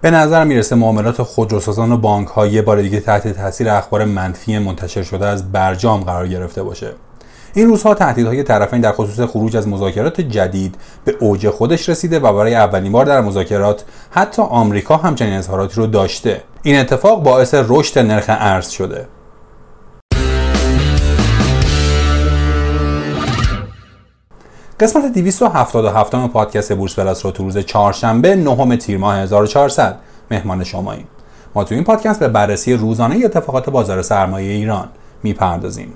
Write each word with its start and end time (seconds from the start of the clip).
به 0.00 0.10
نظر 0.10 0.44
می‌رسه 0.44 0.76
معاملات 0.76 1.22
خودروسازان 1.22 1.92
و 1.92 1.96
بانک 1.96 2.28
ها 2.28 2.46
یه 2.46 2.62
بار 2.62 2.82
دیگه 2.82 3.00
تحت 3.00 3.28
تاثیر 3.28 3.70
اخبار 3.70 4.04
منفی 4.04 4.58
منتشر 4.58 5.02
شده 5.02 5.26
از 5.26 5.52
برجام 5.52 6.00
قرار 6.00 6.28
گرفته 6.28 6.62
باشه. 6.62 6.92
این 7.54 7.66
روزها 7.66 7.94
تهدیدهای 7.94 8.42
طرفین 8.42 8.80
در 8.80 8.92
خصوص 8.92 9.20
خروج 9.20 9.56
از 9.56 9.68
مذاکرات 9.68 10.20
جدید 10.20 10.74
به 11.04 11.16
اوج 11.20 11.48
خودش 11.48 11.88
رسیده 11.88 12.18
و 12.18 12.32
برای 12.32 12.54
اولین 12.54 12.92
بار 12.92 13.04
در 13.04 13.20
مذاکرات 13.20 13.84
حتی 14.10 14.42
آمریکا 14.42 14.96
همچنین 14.96 15.32
اظهاراتی 15.32 15.74
رو 15.76 15.86
داشته. 15.86 16.42
این 16.62 16.80
اتفاق 16.80 17.22
باعث 17.22 17.54
رشد 17.68 17.98
نرخ 17.98 18.24
ارز 18.28 18.68
شده. 18.68 19.06
قسمت 24.80 25.12
277 25.12 26.14
پادکست 26.28 26.72
بورس 26.72 26.98
پلاس 26.98 27.26
رو 27.26 27.32
تو 27.32 27.44
روز 27.44 27.58
چهارشنبه 27.58 28.36
نهم 28.36 28.76
تیر 28.76 28.98
ماه 28.98 29.16
1400 29.16 29.98
مهمان 30.30 30.64
شماییم 30.64 31.08
ما 31.54 31.64
تو 31.64 31.74
این 31.74 31.84
پادکست 31.84 32.20
به 32.20 32.28
بررسی 32.28 32.72
روزانه 32.72 33.20
اتفاقات 33.24 33.70
بازار 33.70 34.02
سرمایه 34.02 34.52
ایران 34.52 34.88
می‌پردازیم 35.22 35.92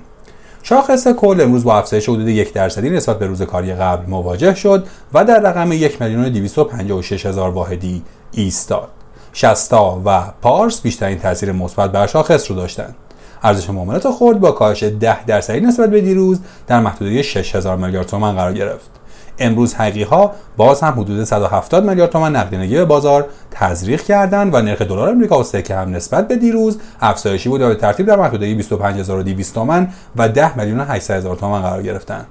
شاخص 0.63 1.07
کل 1.07 1.41
امروز 1.41 1.63
با 1.63 1.77
افزایش 1.77 2.09
حدود 2.09 2.27
یک 2.27 2.53
درصدی 2.53 2.89
نسبت 2.89 3.19
به 3.19 3.27
روز 3.27 3.41
کاری 3.41 3.73
قبل 3.73 4.09
مواجه 4.09 4.55
شد 4.55 4.87
و 5.13 5.25
در 5.25 5.39
رقم 5.39 5.71
یک 5.71 6.01
میلیون 6.01 6.49
هزار 7.25 7.49
واحدی 7.49 8.03
ایستاد. 8.31 8.87
شستا 9.33 10.01
و 10.05 10.21
پارس 10.41 10.81
بیشترین 10.81 11.19
تاثیر 11.19 11.51
مثبت 11.51 11.91
بر 11.91 12.07
شاخص 12.07 12.51
رو 12.51 12.57
داشتند. 12.57 12.95
ارزش 13.43 13.69
معاملات 13.69 14.11
خرد 14.11 14.39
با 14.39 14.51
کاهش 14.51 14.83
10 14.83 15.25
درصدی 15.25 15.59
نسبت 15.59 15.89
به 15.89 16.01
دیروز 16.01 16.39
در 16.67 16.79
محدوده 16.79 17.21
6000 17.21 17.77
میلیارد 17.77 18.07
تومان 18.07 18.35
قرار 18.35 18.53
گرفت. 18.53 18.89
امروز 19.39 19.73
حقیقی 19.73 20.03
ها 20.03 20.31
باز 20.57 20.81
هم 20.81 20.99
حدود 20.99 21.23
170 21.23 21.85
میلیارد 21.85 22.11
تومان 22.11 22.35
نقدینگی 22.35 22.75
به 22.75 22.85
بازار 22.85 23.25
تزریق 23.51 24.03
کردند 24.03 24.53
و 24.53 24.61
نرخ 24.61 24.81
دلار 24.81 25.09
آمریکا 25.09 25.39
و 25.39 25.43
سکه 25.43 25.75
هم 25.75 25.95
نسبت 25.95 26.27
به 26.27 26.35
دیروز 26.35 26.79
افزایشی 27.01 27.49
بود 27.49 27.61
و 27.61 27.67
به 27.67 27.75
ترتیب 27.75 28.05
در 28.05 28.15
محدوده 28.15 28.45
25200 28.45 29.55
تومان 29.55 29.87
و 30.15 30.29
10 30.29 30.57
میلیون 30.57 30.79
800 30.79 31.13
هزار 31.13 31.35
تومان 31.35 31.61
قرار 31.61 31.83
گرفتند. 31.83 32.25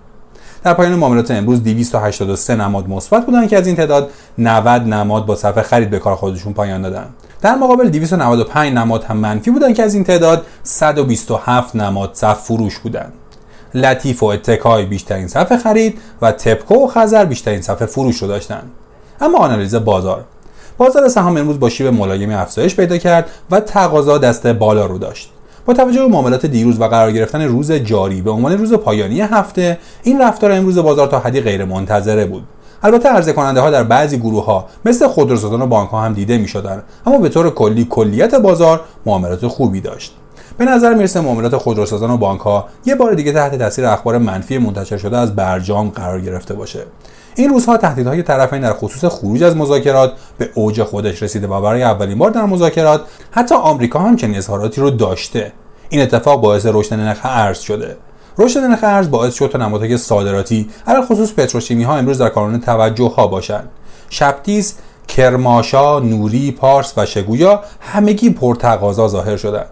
در 0.64 0.74
پایان 0.74 0.94
معاملات 0.94 1.30
امروز 1.30 1.62
283 1.62 2.56
نماد 2.56 2.88
مثبت 2.88 3.26
بودند 3.26 3.48
که 3.48 3.56
از 3.56 3.66
این 3.66 3.76
تعداد 3.76 4.10
90 4.38 4.82
نماد 4.82 5.26
با 5.26 5.36
صفحه 5.36 5.62
خرید 5.62 5.90
به 5.90 5.98
کار 5.98 6.14
خودشون 6.16 6.52
پایان 6.52 6.82
دادن. 6.82 7.06
در 7.42 7.54
مقابل 7.54 7.88
295 7.88 8.72
نماد 8.72 9.04
هم 9.04 9.16
منفی 9.16 9.50
بودند 9.50 9.74
که 9.74 9.82
از 9.82 9.94
این 9.94 10.04
تعداد 10.04 10.46
127 10.62 11.76
نماد 11.76 12.10
صف 12.12 12.40
فروش 12.40 12.78
بودند. 12.78 13.12
لطیف 13.74 14.22
و 14.22 14.26
اتکای 14.26 14.84
بیشترین 14.84 15.28
صفحه 15.28 15.58
خرید 15.58 15.98
و 16.22 16.32
تپکو 16.32 16.74
و 16.74 16.86
خزر 16.86 17.24
بیشترین 17.24 17.62
صفحه 17.62 17.86
فروش 17.86 18.16
رو 18.16 18.28
داشتند. 18.28 18.70
اما 19.20 19.38
آنالیز 19.38 19.74
بازار 19.74 20.24
بازار 20.78 21.08
سهام 21.08 21.36
امروز 21.36 21.60
با 21.60 21.68
شیب 21.68 21.86
ملایمی 21.86 22.34
افزایش 22.34 22.76
پیدا 22.76 22.98
کرد 22.98 23.30
و 23.50 23.60
تقاضا 23.60 24.18
دست 24.18 24.46
بالا 24.46 24.86
رو 24.86 24.98
داشت. 24.98 25.30
با 25.66 25.74
توجه 25.74 26.00
به 26.00 26.08
معاملات 26.08 26.46
دیروز 26.46 26.80
و 26.80 26.84
قرار 26.84 27.12
گرفتن 27.12 27.42
روز 27.42 27.72
جاری 27.72 28.22
به 28.22 28.30
عنوان 28.30 28.58
روز 28.58 28.74
پایانی 28.74 29.20
هفته 29.20 29.78
این 30.02 30.22
رفتار 30.22 30.52
امروز 30.52 30.78
بازار 30.78 31.06
تا 31.06 31.18
حدی 31.18 31.40
غیر 31.40 31.64
منتظره 31.64 32.26
بود 32.26 32.42
البته 32.82 33.08
عرضه 33.08 33.32
کننده 33.32 33.60
ها 33.60 33.70
در 33.70 33.84
بعضی 33.84 34.18
گروه 34.18 34.44
ها 34.44 34.66
مثل 34.84 35.08
خودروسازان 35.08 35.62
و 35.62 35.66
بانک 35.66 35.90
ها 35.90 36.00
هم 36.00 36.12
دیده 36.12 36.38
می 36.38 36.48
شدن 36.48 36.82
اما 37.06 37.18
به 37.18 37.28
طور 37.28 37.50
کلی 37.50 37.86
کلیت 37.90 38.34
بازار 38.34 38.80
معاملات 39.06 39.46
خوبی 39.46 39.80
داشت. 39.80 40.16
به 40.58 40.64
نظر 40.64 40.94
می‌رسه 40.94 41.20
معاملات 41.20 41.56
خودروسازان 41.56 42.10
و 42.10 42.16
بانک 42.16 42.40
ها 42.40 42.66
یه 42.84 42.94
بار 42.94 43.14
دیگه 43.14 43.32
تحت 43.32 43.58
تاثیر 43.58 43.86
اخبار 43.86 44.18
منفی 44.18 44.58
منتشر 44.58 44.96
شده 44.96 45.18
از 45.18 45.36
برجام 45.36 45.88
قرار 45.88 46.20
گرفته 46.20 46.54
باشه. 46.54 46.84
این 47.34 47.50
روزها 47.50 47.76
تهدیدهای 47.76 48.22
طرفین 48.22 48.60
در 48.60 48.72
خصوص 48.72 49.04
خروج 49.04 49.42
از 49.42 49.56
مذاکرات 49.56 50.12
به 50.38 50.50
اوج 50.54 50.82
خودش 50.82 51.22
رسیده 51.22 51.46
و 51.46 51.60
برای 51.60 51.82
اولین 51.82 52.18
بار 52.18 52.30
در 52.30 52.44
مذاکرات 52.44 53.00
حتی 53.30 53.54
آمریکا 53.54 53.98
هم 53.98 54.16
چنین 54.16 54.36
اظهاراتی 54.36 54.80
رو 54.80 54.90
داشته. 54.90 55.52
این 55.88 56.02
اتفاق 56.02 56.40
باعث 56.40 56.66
رشد 56.66 56.94
نرخ 56.94 57.20
ارز 57.24 57.58
شده. 57.58 57.96
رشد 58.40 58.60
نرخ 58.60 58.78
ارز 58.82 59.10
باعث 59.10 59.34
شد 59.34 59.46
تا 59.46 59.58
نمادهای 59.58 59.96
صادراتی 59.96 60.68
علل 60.86 61.02
خصوص 61.02 61.32
پتروشیمی 61.32 61.84
ها 61.84 61.96
امروز 61.96 62.18
در 62.18 62.28
کانون 62.28 62.60
توجه 62.60 63.12
ها 63.16 63.26
باشند. 63.26 63.68
شبتیز 64.10 64.74
کرماشا 65.08 65.98
نوری 65.98 66.50
پارس 66.50 66.92
و 66.96 67.06
شگویا 67.06 67.60
همگی 67.80 68.30
پرتقاضا 68.30 69.08
ظاهر 69.08 69.36
شدند. 69.36 69.66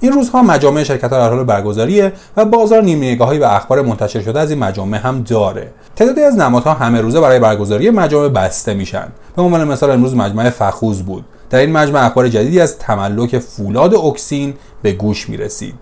این 0.00 0.12
روزها 0.12 0.42
مجامع 0.42 0.82
شرکت 0.82 1.12
ها 1.12 1.18
در 1.18 1.30
حال 1.30 1.44
برگزاریه 1.44 2.12
و 2.36 2.44
بازار 2.44 2.82
نیمه 2.82 3.12
نگاهی 3.12 3.38
به 3.38 3.54
اخبار 3.54 3.82
منتشر 3.82 4.20
شده 4.20 4.40
از 4.40 4.50
این 4.50 4.58
مجامع 4.58 4.98
هم 4.98 5.22
داره. 5.22 5.72
تعدادی 5.96 6.22
از 6.22 6.36
نمادها 6.36 6.74
همه 6.74 7.00
روزه 7.00 7.20
برای 7.20 7.38
برگزاری 7.38 7.90
مجامع 7.90 8.28
بسته 8.28 8.74
میشن. 8.74 9.08
به 9.36 9.42
عنوان 9.42 9.64
مثال 9.64 9.90
امروز 9.90 10.14
مجمع 10.14 10.50
فخوز 10.50 11.02
بود. 11.02 11.24
در 11.50 11.58
این 11.58 11.72
مجمع 11.72 12.06
اخبار 12.06 12.28
جدیدی 12.28 12.60
از 12.60 12.78
تملک 12.78 13.38
فولاد 13.38 13.94
اکسین 13.94 14.54
به 14.82 14.92
گوش 14.92 15.28
می 15.28 15.36
رسید. 15.36 15.74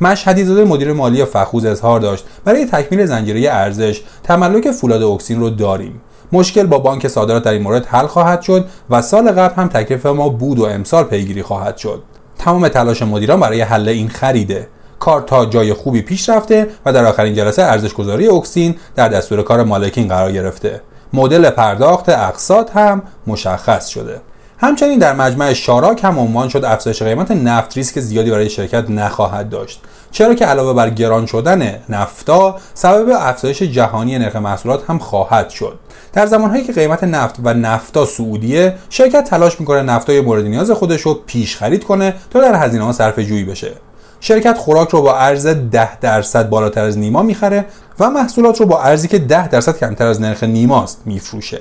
مشهدی 0.00 0.44
زاده 0.44 0.64
مدیر 0.64 0.92
مالی 0.92 1.24
فخوز 1.24 1.64
اظهار 1.64 2.00
داشت 2.00 2.24
برای 2.44 2.66
تکمیل 2.66 3.06
زنجیره 3.06 3.52
ارزش 3.52 4.00
تملک 4.22 4.70
فولاد 4.70 5.02
اکسین 5.02 5.40
رو 5.40 5.50
داریم. 5.50 6.00
مشکل 6.32 6.66
با 6.66 6.78
بانک 6.78 7.08
صادرات 7.08 7.42
در 7.42 7.52
این 7.52 7.62
مورد 7.62 7.86
حل 7.86 8.06
خواهد 8.06 8.42
شد 8.42 8.66
و 8.90 9.02
سال 9.02 9.32
قبل 9.32 9.54
هم 9.54 9.68
تکلیف 9.68 10.06
ما 10.06 10.28
بود 10.28 10.58
و 10.58 10.64
امسال 10.64 11.04
پیگیری 11.04 11.42
خواهد 11.42 11.76
شد. 11.76 12.02
تمام 12.38 12.68
تلاش 12.68 13.02
مدیران 13.02 13.40
برای 13.40 13.60
حل 13.60 13.88
این 13.88 14.08
خریده. 14.08 14.68
کار 14.98 15.20
تا 15.20 15.46
جای 15.46 15.72
خوبی 15.72 16.02
پیش 16.02 16.28
رفته 16.28 16.66
و 16.86 16.92
در 16.92 17.04
آخرین 17.04 17.34
جلسه 17.34 17.62
ارزش 17.62 17.94
گذاری 17.94 18.28
اکسین 18.28 18.76
در 18.94 19.08
دستور 19.08 19.42
کار 19.42 19.64
مالکین 19.64 20.08
قرار 20.08 20.32
گرفته. 20.32 20.80
مدل 21.12 21.50
پرداخت 21.50 22.08
اقساط 22.08 22.70
هم 22.76 23.02
مشخص 23.26 23.88
شده. 23.88 24.20
همچنین 24.64 24.98
در 24.98 25.12
مجمع 25.12 25.52
شاراک 25.52 26.04
هم 26.04 26.18
عنوان 26.18 26.48
شد 26.48 26.64
افزایش 26.64 27.02
قیمت 27.02 27.30
نفت 27.30 27.76
ریسک 27.76 28.00
زیادی 28.00 28.30
برای 28.30 28.50
شرکت 28.50 28.90
نخواهد 28.90 29.48
داشت. 29.48 29.80
چرا 30.10 30.34
که 30.34 30.46
علاوه 30.46 30.72
بر 30.72 30.90
گران 30.90 31.26
شدن 31.26 31.78
نفتا 31.88 32.56
سبب 32.74 33.08
افزایش 33.20 33.62
جهانی 33.62 34.18
نرخ 34.18 34.36
محصولات 34.36 34.90
هم 34.90 34.98
خواهد 34.98 35.50
شد. 35.50 35.78
در 36.12 36.26
زمانهایی 36.26 36.64
که 36.64 36.72
قیمت 36.72 37.04
نفت 37.04 37.36
و 37.44 37.54
نفتا 37.54 38.06
سعودیه 38.06 38.74
شرکت 38.90 39.24
تلاش 39.24 39.60
می‌کنه 39.60 39.82
نفتای 39.82 40.20
مورد 40.20 40.44
نیاز 40.44 40.70
خودش 40.70 41.00
رو 41.00 41.14
پیش 41.26 41.56
خرید 41.56 41.84
کنه 41.84 42.14
تا 42.30 42.40
در 42.40 42.54
هزینه 42.54 42.84
ها 42.84 42.92
صرفه 42.92 43.24
جویی 43.24 43.44
بشه. 43.44 43.72
شرکت 44.20 44.58
خوراک 44.58 44.88
رو 44.88 45.02
با 45.02 45.16
ارز 45.16 45.46
10 45.46 45.98
درصد 46.00 46.48
بالاتر 46.48 46.84
از 46.84 46.98
نیما 46.98 47.22
می‌خره 47.22 47.64
و 48.00 48.10
محصولات 48.10 48.60
رو 48.60 48.66
با 48.66 48.82
ارزی 48.82 49.08
که 49.08 49.18
10 49.18 49.48
درصد 49.48 49.78
کمتر 49.78 50.06
از 50.06 50.20
نرخ 50.20 50.42
نیماست 50.42 51.02
میفروشه. 51.04 51.60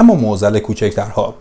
اما 0.00 0.14
موزل 0.14 0.58
کوچکترها 0.58 1.34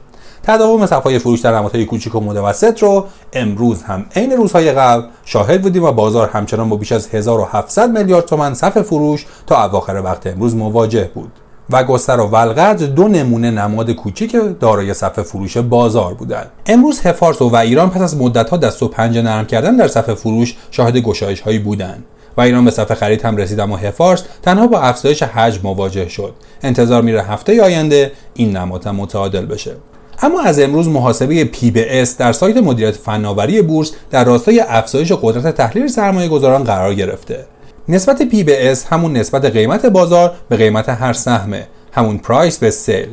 تداوم 0.43 0.85
صفای 0.85 1.19
فروش 1.19 1.39
در 1.39 1.55
نمادهای 1.57 1.85
کوچک 1.85 2.15
و 2.15 2.19
متوسط 2.19 2.83
رو 2.83 3.05
امروز 3.33 3.83
هم 3.83 4.05
عین 4.15 4.31
روزهای 4.31 4.71
قبل 4.71 5.03
شاهد 5.25 5.61
بودیم 5.61 5.83
و 5.83 5.91
بازار 5.91 6.29
همچنان 6.29 6.69
با 6.69 6.75
بیش 6.75 6.91
از 6.91 7.09
1700 7.15 7.97
میلیارد 7.97 8.25
تومان 8.25 8.53
صف 8.53 8.81
فروش 8.81 9.25
تا 9.47 9.65
اواخر 9.65 10.01
وقت 10.05 10.27
امروز 10.27 10.55
مواجه 10.55 11.11
بود 11.13 11.31
و 11.69 11.83
گستر 11.83 12.19
و 12.19 12.27
ولقد 12.27 12.83
دو 12.83 13.07
نمونه 13.07 13.51
نماد 13.51 13.91
کوچیک 13.91 14.35
دارای 14.59 14.93
صف 14.93 15.19
فروش 15.19 15.57
بازار 15.57 16.13
بودند. 16.13 16.51
امروز 16.65 17.01
هفارس 17.01 17.41
و, 17.41 17.55
ایران 17.55 17.89
پس 17.89 18.01
از 18.01 18.17
مدتها 18.17 18.57
دست 18.57 18.83
و 18.83 18.87
پنجه 18.87 19.21
نرم 19.21 19.45
کردن 19.45 19.75
در 19.75 19.87
صف 19.87 20.13
فروش 20.13 20.55
شاهد 20.71 20.97
گشایش 20.97 21.41
هایی 21.41 21.59
بودند. 21.59 22.05
و 22.37 22.41
ایران 22.41 22.65
به 22.65 22.71
صفحه 22.71 22.95
خرید 22.95 23.25
هم 23.25 23.37
رسید 23.37 23.59
اما 23.59 23.77
هفارس 23.77 24.23
تنها 24.41 24.67
با 24.67 24.79
افزایش 24.79 25.23
حجم 25.23 25.61
مواجه 25.63 26.09
شد. 26.09 26.33
انتظار 26.61 27.01
میره 27.01 27.23
هفته 27.23 27.63
آینده 27.63 28.11
این 28.33 28.57
نماد 28.57 28.87
متعادل 28.87 29.45
بشه. 29.45 29.75
اما 30.21 30.41
از 30.41 30.59
امروز 30.59 30.87
محاسبه 30.87 31.45
PBS 31.45 32.09
در 32.17 32.31
سایت 32.31 32.57
مدیریت 32.57 32.95
فناوری 32.95 33.61
بورس 33.61 33.91
در 34.11 34.23
راستای 34.23 34.59
افزایش 34.59 35.11
قدرت 35.11 35.55
تحلیل 35.55 35.87
سرمایه 35.87 36.29
گذاران 36.29 36.63
قرار 36.63 36.93
گرفته. 36.93 37.45
نسبت 37.89 38.21
PBS 38.23 38.77
همون 38.89 39.17
نسبت 39.17 39.45
قیمت 39.45 39.85
بازار 39.85 40.33
به 40.49 40.55
قیمت 40.55 40.89
هر 40.89 41.13
سهمه 41.13 41.67
همون 41.91 42.17
پرایس 42.17 42.57
به 42.57 42.71
سیل 42.71 43.07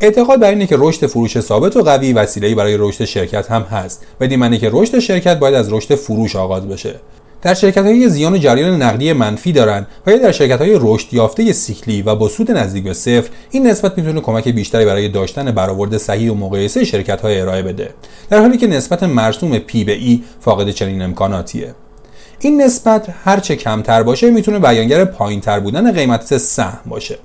اعتقاد 0.00 0.40
بر 0.40 0.50
اینه 0.50 0.66
که 0.66 0.76
رشد 0.78 1.06
فروش 1.06 1.40
ثابت 1.40 1.76
و 1.76 1.82
قوی 1.82 2.12
وسیله‌ای 2.12 2.54
برای 2.54 2.76
رشد 2.78 3.04
شرکت 3.04 3.50
هم 3.50 3.62
هست 3.62 4.06
بدین 4.20 4.38
معنی 4.38 4.58
که 4.58 4.70
رشد 4.72 4.98
شرکت 4.98 5.38
باید 5.38 5.54
از 5.54 5.72
رشد 5.72 5.94
فروش 5.94 6.36
آغاز 6.36 6.68
بشه. 6.68 6.94
در 7.42 7.54
شرکت 7.54 7.84
های 7.84 8.08
زیان 8.08 8.40
جریان 8.40 8.82
نقدی 8.82 9.12
منفی 9.12 9.52
دارند 9.52 9.86
و 10.06 10.10
یا 10.10 10.18
در 10.18 10.32
شرکت 10.32 10.58
های 10.58 10.78
رشد 10.80 11.14
یافته 11.14 11.52
سیکلی 11.52 12.02
و 12.02 12.14
با 12.14 12.28
سود 12.28 12.50
نزدیک 12.50 12.84
به 12.84 12.92
صفر 12.92 13.28
این 13.50 13.66
نسبت 13.66 13.98
می‌تونه 13.98 14.20
کمک 14.20 14.48
بیشتری 14.48 14.84
برای 14.84 15.08
داشتن 15.08 15.50
برآورد 15.50 15.96
صحیح 15.96 16.30
و 16.30 16.34
مقایسه 16.34 16.84
شرکت 16.84 17.20
های 17.20 17.40
ارائه 17.40 17.62
بده 17.62 17.90
در 18.30 18.40
حالی 18.40 18.56
که 18.56 18.66
نسبت 18.66 19.02
مرسوم 19.02 19.58
پی 19.58 19.84
به 19.84 19.92
ای 19.92 20.22
فاقد 20.40 20.70
چنین 20.70 21.02
امکاناتیه. 21.02 21.74
این 22.38 22.62
نسبت 22.62 23.14
هرچه 23.24 23.56
کمتر 23.56 24.02
باشه 24.02 24.30
می‌تونه 24.30 24.58
بیانگر 24.58 25.04
پایینتر 25.04 25.60
بودن 25.60 25.92
قیمت 25.92 26.38
سهم 26.38 26.80
باشه. 26.86 27.18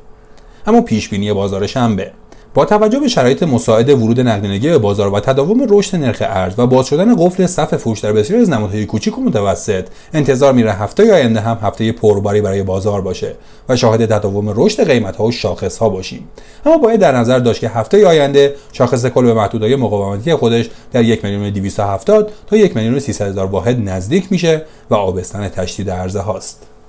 اما 0.68 0.82
پیش 0.82 1.10
بینی 1.10 1.34
بازار 1.34 1.68
شنبه 1.68 2.12
با 2.56 2.66
توجه 2.66 3.00
به 3.00 3.08
شرایط 3.08 3.44
مساعد 3.44 3.90
ورود 3.90 4.20
نقدینگی 4.20 4.70
به 4.70 4.78
بازار 4.78 5.14
و 5.14 5.20
تداوم 5.20 5.66
رشد 5.70 5.96
نرخ 5.96 6.18
ارز 6.22 6.54
و 6.58 6.68
باز 6.68 6.86
شدن 6.86 7.16
قفل 7.16 7.46
صف 7.46 7.76
فروش 7.76 8.00
در 8.00 8.14
بسیاری 8.14 8.42
از 8.42 8.50
نمادهای 8.50 8.86
کوچیک 8.86 9.18
و 9.18 9.22
متوسط 9.22 9.86
انتظار 10.14 10.54
میره 10.54 10.74
هفته 10.74 11.14
آینده 11.14 11.40
هم 11.40 11.58
هفته 11.62 11.92
پرباری 11.92 12.42
برای 12.42 12.64
بازار 12.64 13.02
باشه 13.02 13.36
و 13.70 13.76
شاهد 13.76 14.06
تداوم 14.06 14.54
رشد 14.56 14.88
قیمت 14.88 15.16
ها 15.16 15.26
و 15.26 15.32
شاخص 15.32 15.78
ها 15.78 15.90
باشیم. 15.90 16.28
اما 16.66 16.78
باید 16.78 17.00
در 17.00 17.18
نظر 17.18 17.40
داشت 17.40 17.62
که 17.62 17.70
هفته 17.70 18.08
آینده 18.08 18.56
شاخص 18.72 19.06
کل 19.06 19.26
به 19.26 19.34
محدودهای 19.34 19.76
مقاومتی 19.76 20.36
خودش 20.36 20.70
در 20.92 21.04
1 21.04 21.26
میلیون 21.26 21.50
270 21.50 22.32
تا 22.48 22.58
1 22.58 22.76
میلیون 22.76 23.00
300 23.00 23.28
هزار 23.28 23.46
واحد 23.46 23.90
نزدیک 23.90 24.32
میشه 24.32 24.66
و 24.90 24.96
آبستن 24.96 25.50
تشدید 25.50 25.90
عرضه 25.90 26.20
هاست. 26.20 26.75